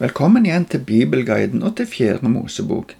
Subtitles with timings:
[0.00, 2.94] Velkommen igjen til Bibelguiden og til Fjerde Mosebok.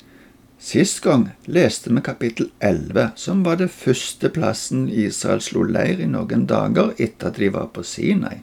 [0.61, 6.11] Sist gang leste vi kapittel 11, som var det første plassen Israel slo leir i
[6.11, 8.43] noen dager etter at de var på Sinai.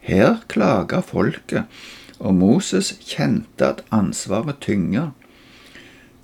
[0.00, 1.68] Her klaga folket,
[2.16, 5.12] og Moses kjente at ansvaret tynger.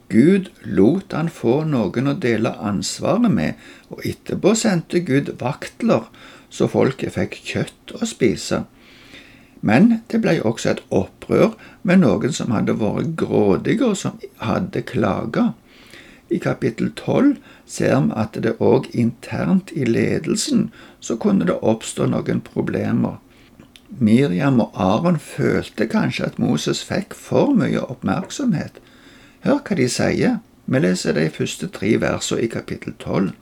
[0.09, 3.61] Gud lot han få noen å dele ansvaret med,
[3.93, 6.09] og etterpå sendte Gud vaktler,
[6.49, 8.65] så folket fikk kjøtt å spise.
[9.61, 14.83] Men det ble også et opprør med noen som hadde vært grådige og som hadde
[14.89, 15.53] klaga.
[16.31, 17.37] I kapittel 12
[17.67, 20.69] ser vi at det òg internt i ledelsen
[21.01, 23.19] så kunne det oppstå noen problemer.
[23.99, 28.79] Miriam og Aron følte kanskje at Moses fikk for mye oppmerksomhet.
[29.43, 30.39] Hør hva de sier.
[30.71, 33.33] Vi leser de første tre versene i kapittel 12.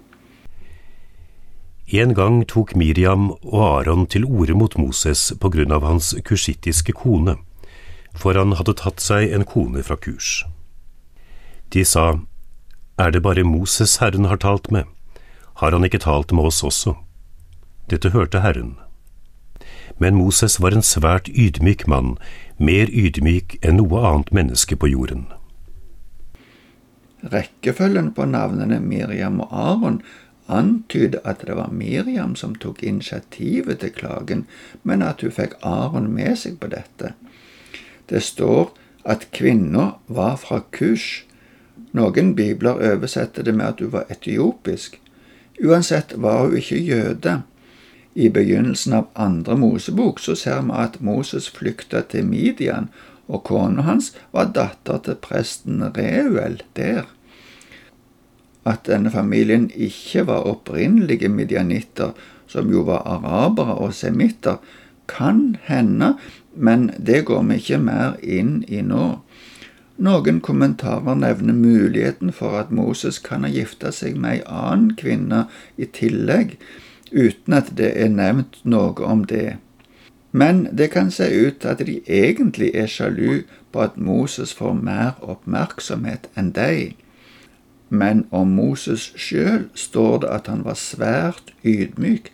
[1.91, 6.93] En gang tok Miriam og Aron til orde mot Moses på grunn av hans kursittiske
[6.93, 7.39] kone,
[8.13, 10.45] for han hadde tatt seg en kone fra kurs.
[11.73, 12.21] De sa,
[12.99, 14.85] Er det bare Moses Herren har talt med?
[15.65, 16.95] Har han ikke talt med oss også?
[17.89, 18.77] Dette hørte Herren.
[19.99, 22.19] Men Moses var en svært ydmyk mann,
[22.59, 25.25] mer ydmyk enn noe annet menneske på jorden.
[27.25, 30.03] Rekkefølgen på navnene Miriam og Aron
[30.49, 34.47] antyder at det var Miriam som tok initiativet til klagen,
[34.83, 37.13] men at hun fikk Aron med seg på dette.
[38.09, 38.73] Det står
[39.05, 41.25] at kvinna var fra Kush.
[41.93, 44.99] Noen bibler oversetter det med at hun var etiopisk.
[45.65, 47.43] Uansett var hun ikke jøde.
[48.15, 52.89] I begynnelsen av andre Mosebok så ser vi at Moses flykta til Midian,
[53.29, 57.05] og kona hans var datter til presten Reuel der
[58.69, 62.13] at denne familien ikke var opprinnelige midjanitter,
[62.49, 64.61] som jo var arabere og semitter,
[65.09, 66.15] kan hende,
[66.55, 69.19] men det går vi ikke mer inn i nå.
[69.99, 75.47] Noen kommentarer nevner muligheten for at Moses kan ha gifta seg med ei annen kvinne
[75.77, 76.55] i tillegg,
[77.11, 79.57] uten at det er nevnt noe om det.
[80.31, 83.43] Men det kan se ut til at de egentlig er sjalu
[83.73, 86.93] på at Moses får mer oppmerksomhet enn de
[87.89, 92.31] men om Moses sjøl står det at han var svært ydmyk.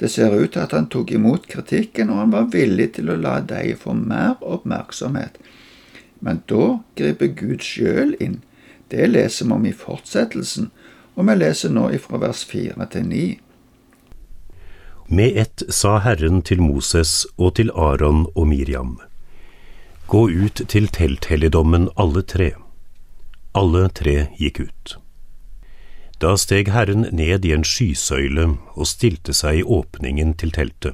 [0.00, 3.16] Det ser ut til at han tok imot kritikken, og han var villig til å
[3.20, 5.38] la dem få mer oppmerksomhet.
[6.20, 8.42] Men da griper Gud sjøl inn.
[8.90, 10.70] Det leser vi om i fortsettelsen,
[11.16, 13.24] og vi leser nå ifra vers 4 til 9.
[15.08, 18.98] Med ett sa Herren til Moses og til Aron og Miriam,
[20.06, 22.52] Gå ut til telthelligdommen alle tre.
[23.56, 24.96] Alle tre gikk ut.
[26.20, 30.92] Da steg Herren ned i en skysøyle og stilte seg i åpningen til teltet.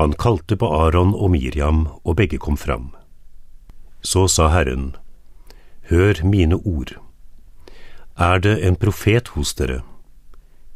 [0.00, 2.90] Han kalte på Aron og Miriam, og begge kom fram.
[4.02, 4.96] Så sa Herren,
[5.90, 6.96] Hør mine ord.
[8.16, 9.82] Er det en profet hos dere?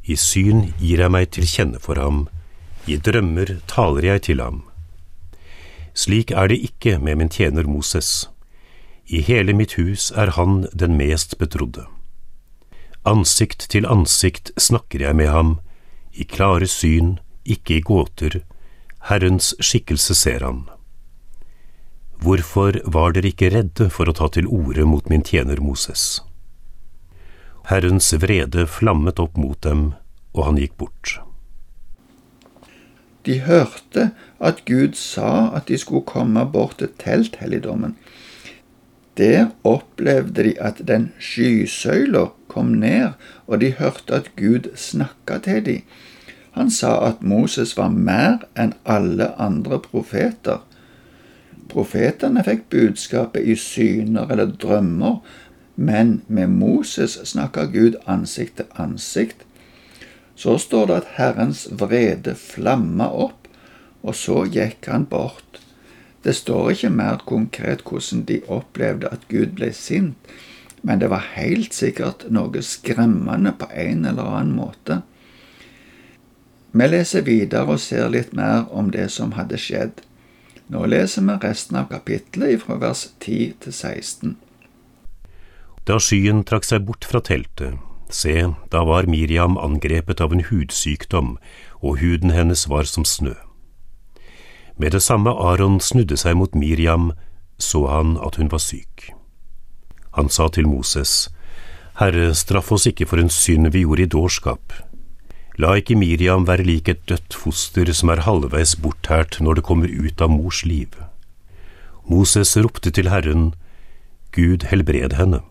[0.05, 2.27] I syn gir jeg meg til kjenne for ham,
[2.87, 4.67] i drømmer taler jeg til ham.
[5.97, 8.29] Slik er det ikke med min tjener Moses.
[9.09, 11.87] I hele mitt hus er han den mest betrodde.
[13.09, 15.55] Ansikt til ansikt snakker jeg med ham,
[16.13, 17.17] i klare syn,
[17.49, 18.43] ikke i gåter,
[19.09, 20.67] Herrens skikkelse ser han.
[22.21, 26.21] Hvorfor var dere ikke redde for å ta til orde mot min tjener Moses?
[27.71, 29.93] Herrens vrede flammet opp mot dem,
[30.35, 31.19] og han gikk bort.
[33.25, 37.97] De hørte at Gud sa at de skulle komme bort til telthelligdommen,
[39.19, 45.65] der opplevde de at den skysøyla kom ned, og de hørte at Gud snakka til
[45.67, 45.83] dem.
[46.59, 50.65] Han sa at Moses var mer enn alle andre profeter.
[51.69, 55.21] Profetene fikk budskapet i syner eller drømmer,
[55.77, 59.45] men med Moses snakka Gud ansikt til ansikt.
[60.35, 63.47] Så står det at Herrens vrede flamma opp,
[64.03, 65.61] og så gikk han bort.
[66.25, 70.17] Det står ikke mer konkret hvordan de opplevde at Gud ble sint,
[70.83, 75.03] men det var helt sikkert noe skremmende på en eller annen måte.
[76.73, 80.03] Vi leser videre og ser litt mer om det som hadde skjedd.
[80.69, 84.37] Nå leser vi resten av kapittelet fra vers 10 til 16.
[85.89, 87.79] Da skyen trakk seg bort fra teltet,
[88.13, 88.35] se,
[88.69, 91.39] da var Miriam angrepet av en hudsykdom,
[91.81, 93.33] og huden hennes var som snø.
[94.79, 97.13] Med det samme Aron snudde seg mot Miriam,
[97.59, 99.11] så han at hun var syk.
[100.15, 101.29] Han sa til Moses,
[101.99, 104.73] Herre, straff oss ikke for en synd vi gjorde i dårskap.
[105.59, 109.91] La ikke Miriam være lik et dødt foster som er halvveis bortært når det kommer
[109.91, 110.95] ut av mors liv.
[112.07, 113.51] Moses ropte til Herren,
[114.31, 115.43] Gud helbred henne.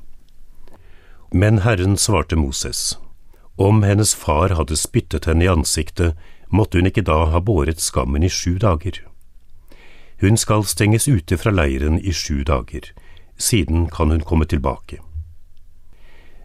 [1.36, 2.96] Men Herren svarte Moses,
[3.58, 6.16] om hennes far hadde spyttet henne i ansiktet,
[6.48, 9.04] måtte hun ikke da ha båret skammen i sju dager.
[10.22, 12.90] Hun skal stenges ute fra leiren i sju dager,
[13.38, 14.98] siden kan hun komme tilbake.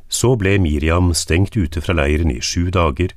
[0.08, 3.14] Så ble Miriam stengt ute fra leiren i sju dager,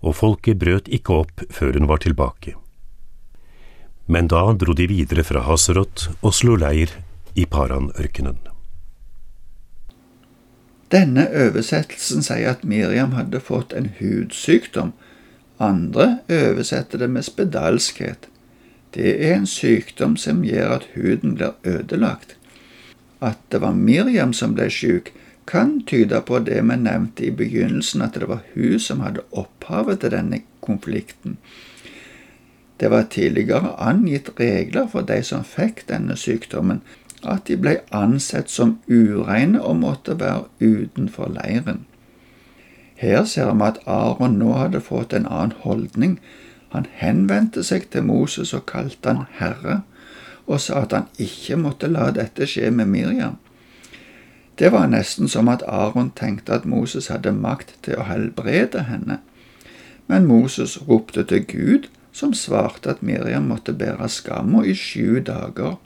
[0.00, 2.54] og folket brøt ikke opp før hun var tilbake.
[4.08, 6.96] Men da dro de videre fra Haserot og slo leir
[7.36, 8.40] i Paranørkenen.
[10.90, 14.90] Denne oversettelsen sier at Miriam hadde fått en hudsykdom.
[15.62, 18.26] Andre oversetter det med spedalskhet.
[18.94, 22.36] Det er en sykdom som gjør at huden blir ødelagt.
[23.20, 25.12] At det var Miriam som ble syk,
[25.46, 30.00] kan tyde på det vi nevnte i begynnelsen, at det var hun som hadde opphavet
[30.00, 31.38] til denne konflikten.
[32.80, 36.80] Det var tidligere angitt regler for de som fikk denne sykdommen,
[37.22, 41.84] at de ble ansett som ureine og måtte være utenfor leiren.
[42.96, 46.18] Her ser vi at Aron nå hadde fått en annen holdning.
[46.70, 49.80] Han henvendte seg til Moses og kalte han herre,
[50.46, 53.38] og sa at han ikke måtte la dette skje med Miriam.
[54.58, 59.20] Det var nesten som at Aron tenkte at Moses hadde makt til å helbrede henne.
[60.10, 65.78] Men Moses ropte til Gud, som svarte at Miriam måtte bære skamma i sju dager.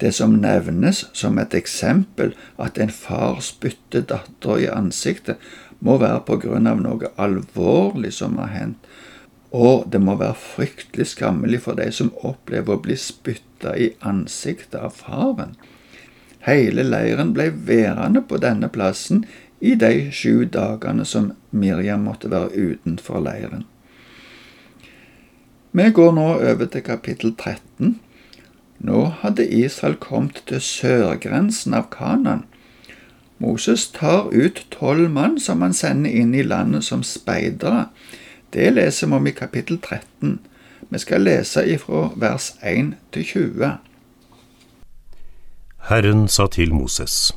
[0.00, 5.36] Det som nevnes som et eksempel at en far spytter dattera i ansiktet,
[5.80, 8.88] må være på grunn av noe alvorlig som har hendt,
[9.56, 14.78] og det må være fryktelig skammelig for de som opplever å bli spytta i ansiktet
[14.80, 15.54] av faren.
[16.46, 19.24] Hele leiren ble værende på denne plassen
[19.60, 23.64] i de sju dagene som Miriam måtte være utenfor leiren.
[25.76, 27.96] Vi går nå over til kapittel 13,
[28.78, 32.44] nå hadde Israel kommet til sørgrensen av Kanan.
[33.38, 37.88] Moses tar ut tolv mann som han sender inn i landet som speidere.
[38.50, 40.38] Det leser vi om i kapittel 13.
[40.88, 43.72] Vi skal lese ifra vers 1 til 20.
[45.90, 47.32] Herren sa til Moses,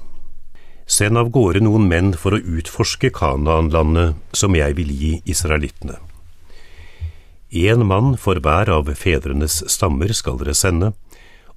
[0.90, 6.00] Send av gårde noen menn for å utforske Kanaan-landet som jeg vil gi israelittene.
[7.54, 10.94] Én mann for hver av fedrenes stammer skal dere sende,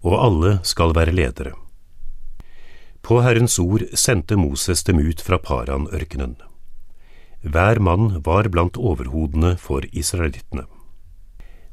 [0.04, 1.54] og alle skal være ledere.
[3.02, 6.36] På Herrens ord sendte Moses dem ut fra Paran-ørkenen.
[7.42, 10.68] Hver mann var blant overhodene for israelittene.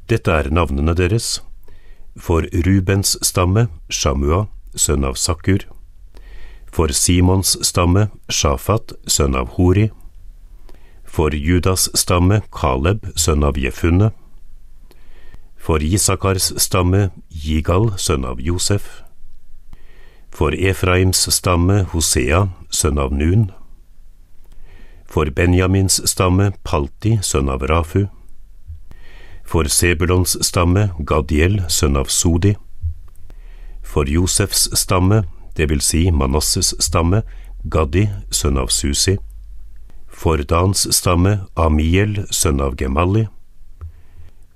[0.10, 1.44] Dette er navnene deres.
[2.18, 5.68] For Rubens stamme Shamua, sønn av Sakkur.
[6.66, 9.92] For Simons stamme Shafat, sønn av Hori.
[11.06, 14.10] For Judas stamme Kaleb, sønn av Jefunne
[15.60, 19.04] for Isakars stamme Jigal, sønn av Josef.
[20.32, 23.50] For Efraims stamme Hosea, sønn av Nun.
[25.06, 28.08] For Benjamins stamme Palti, sønn av Rafu.
[29.44, 32.56] For Sebulons stamme Gadiel, sønn av Sodi.
[33.84, 35.24] For Josefs stamme,
[35.58, 37.24] det vil si Manasses stamme,
[37.66, 39.18] Gaddi, sønn av Susi.
[40.08, 43.28] For Dans stamme Amiel, sønn av Gemali.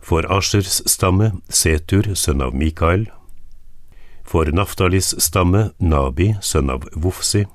[0.03, 3.07] for Ashers stamme Setur, sønn av Mikael.
[4.23, 7.45] For Naftalis stamme Nabi, sønn av Wufsi.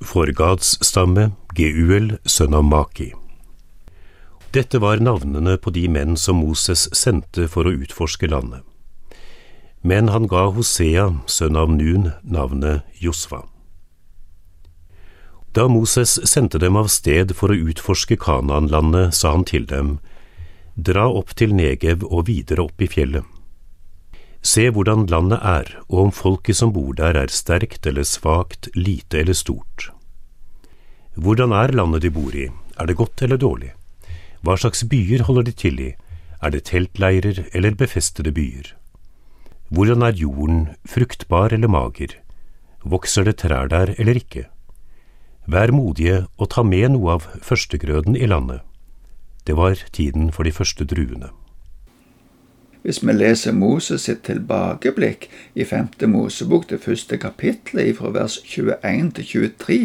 [0.00, 3.12] For Gads stamme Geuel, sønn av Maki.
[4.54, 8.62] Dette var navnene på de menn som Moses sendte for å utforske landet.
[9.82, 13.42] Men han ga Hosea, sønn av Nun, navnet Josfa.
[15.54, 19.98] Da Moses sendte dem av sted for å utforske Kanaan-landet, sa han til dem,
[20.74, 23.22] Dra opp til Negev og videre opp i fjellet.
[24.44, 29.22] Se hvordan landet er, og om folket som bor der er sterkt eller svakt, lite
[29.22, 29.88] eller stort.
[31.16, 33.72] Hvordan er landet de bor i, er det godt eller dårlig?
[34.44, 35.94] Hva slags byer holder de til i,
[36.44, 38.74] er det teltleirer eller befestede byer?
[39.72, 42.12] Hvordan er jorden, fruktbar eller mager?
[42.84, 44.44] Vokser det trær der eller ikke?
[45.48, 48.60] Vær modige og ta med noe av førstegrøden i landet.
[49.48, 51.32] Det var tiden for de første druene.
[52.84, 59.08] Hvis vi leser Moses sitt tilbakeblikk i femte Mosebok, det første kapittelet, fra vers 21
[59.16, 59.78] til 23,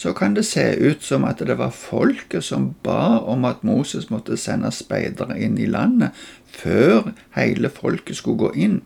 [0.00, 4.08] så kan det se ut som at det var folket som ba om at Moses
[4.08, 6.16] måtte sende speidere inn i landet
[6.48, 8.80] før hele folket skulle gå inn.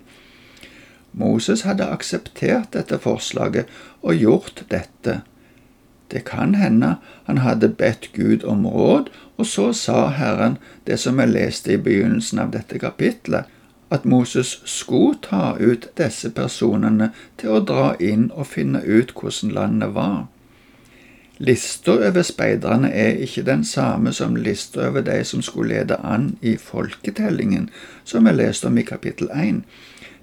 [1.12, 3.71] Moses hadde akseptert dette forslaget
[4.02, 5.21] og gjort dette.
[6.11, 6.97] Det kan hende
[7.31, 11.81] han hadde bedt Gud om råd og så sa Herren det som vi leste i
[11.81, 13.49] begynnelsen av dette kapitlet,
[13.93, 19.53] at Moses skulle ta ut disse personene til å dra inn og finne ut hvordan
[19.53, 20.27] landet var.
[21.43, 26.37] Lista over speiderne er ikke den samme som lista over de som skulle lede an
[26.41, 27.71] i folketellingen,
[28.05, 29.65] som vi leste om i kapittel 1.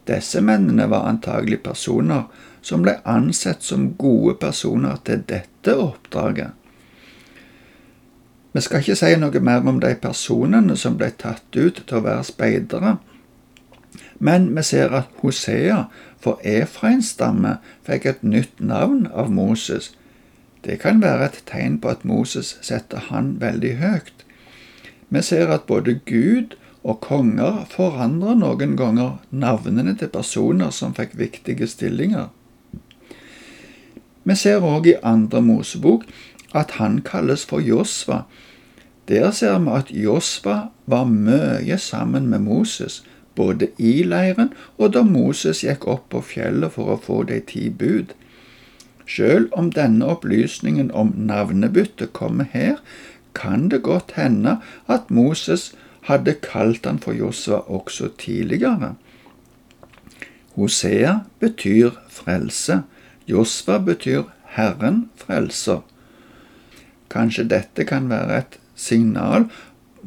[0.08, 2.30] Disse mennene var antagelig personer
[2.62, 6.56] som ble ansett som gode personer til dette oppdraget.
[8.54, 12.06] Vi skal ikke si noe mer om de personene som ble tatt ut til å
[12.06, 12.96] være speidere,
[14.20, 15.84] men vi ser at Hosea
[16.20, 17.58] for Efrains stamme
[17.88, 19.94] fikk et nytt navn av Moses.
[20.64, 24.26] Det kan være et tegn på at Moses setter han veldig høyt.
[25.10, 31.16] Vi ser at både Gud og konger forandrer noen ganger navnene til personer som fikk
[31.20, 32.28] viktige stillinger.
[34.24, 36.04] Vi ser òg i andre Mosebok
[36.54, 38.24] at han kalles for Josva.
[39.10, 43.04] Der ser vi at Josva var mye sammen med Moses,
[43.40, 47.70] både i leiren og da Moses gikk opp på fjellet for å få de ti
[47.70, 48.12] bud.
[49.10, 52.78] Selv om denne opplysningen om navnebyttet kommer her,
[53.34, 55.72] kan det godt hende at Moses
[56.10, 58.96] hadde kalt han for Josva også tidligere.
[60.56, 62.84] Hosea betyr frelse.
[63.30, 64.28] Josva betyr
[64.58, 65.82] Herren frelser.
[67.10, 69.48] Kanskje dette kan være et signal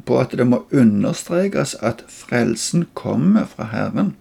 [0.05, 4.15] på at det må understrekes at frelsen kommer fra Herren.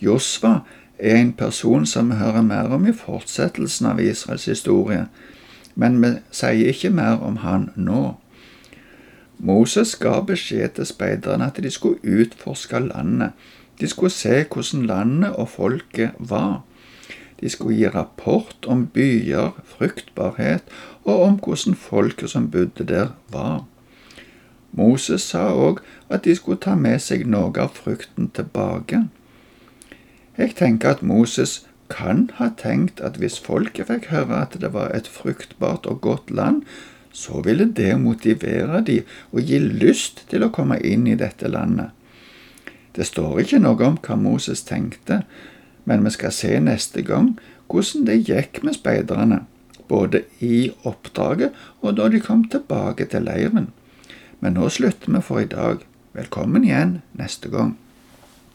[0.00, 0.60] Josva
[0.98, 5.06] er en person som vi hører mer om i fortsettelsen av Israels historie,
[5.74, 8.16] men vi sier ikke mer om han nå.
[9.42, 13.32] Moses ga beskjed til speiderne at de skulle utforske landet.
[13.80, 16.62] De skulle se hvordan landet og folket var.
[17.40, 20.62] De skulle gi rapport om byer, fruktbarhet
[21.04, 23.64] og om hvordan folket som bodde der, var.
[24.72, 29.04] Moses sa òg at de skulle ta med seg noe av frukten tilbake.
[30.38, 31.60] Jeg tenker at Moses
[31.92, 36.32] kan ha tenkt at hvis folket fikk høre at det var et fruktbart og godt
[36.32, 36.62] land,
[37.12, 39.02] så ville det motivere de
[39.32, 41.92] og gi lyst til å komme inn i dette landet.
[42.96, 45.22] Det står ikke noe om hva Moses tenkte,
[45.84, 47.34] men vi skal se neste gang
[47.72, 49.42] hvordan det gikk med speiderne,
[49.88, 51.52] både i oppdraget
[51.82, 53.68] og da de kom tilbake til leiren.
[54.42, 55.84] Men nå slutter vi for i dag.
[56.18, 57.76] Velkommen igjen neste gang.